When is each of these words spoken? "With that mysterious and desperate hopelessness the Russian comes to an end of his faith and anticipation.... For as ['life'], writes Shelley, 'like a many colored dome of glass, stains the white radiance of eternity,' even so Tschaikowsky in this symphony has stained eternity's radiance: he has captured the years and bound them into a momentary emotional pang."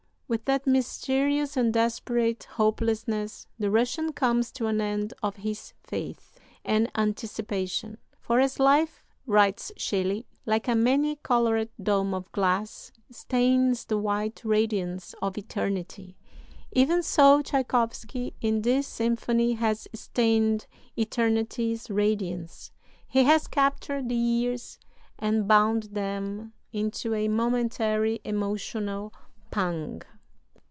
"With 0.31 0.45
that 0.45 0.65
mysterious 0.65 1.57
and 1.57 1.73
desperate 1.73 2.45
hopelessness 2.51 3.47
the 3.59 3.69
Russian 3.69 4.13
comes 4.13 4.49
to 4.53 4.67
an 4.67 4.79
end 4.79 5.13
of 5.21 5.35
his 5.35 5.73
faith 5.83 6.39
and 6.63 6.89
anticipation.... 6.95 7.97
For 8.17 8.39
as 8.39 8.57
['life'], 8.57 9.03
writes 9.25 9.73
Shelley, 9.75 10.25
'like 10.45 10.69
a 10.69 10.73
many 10.75 11.17
colored 11.17 11.67
dome 11.83 12.13
of 12.13 12.31
glass, 12.31 12.93
stains 13.11 13.83
the 13.83 13.97
white 13.97 14.41
radiance 14.45 15.13
of 15.21 15.37
eternity,' 15.37 16.15
even 16.71 17.03
so 17.03 17.41
Tschaikowsky 17.41 18.33
in 18.39 18.61
this 18.61 18.87
symphony 18.87 19.55
has 19.55 19.85
stained 19.91 20.65
eternity's 20.95 21.89
radiance: 21.89 22.71
he 23.05 23.25
has 23.25 23.49
captured 23.49 24.07
the 24.07 24.15
years 24.15 24.79
and 25.19 25.45
bound 25.45 25.83
them 25.91 26.53
into 26.71 27.13
a 27.15 27.27
momentary 27.27 28.21
emotional 28.23 29.11
pang." 29.51 30.01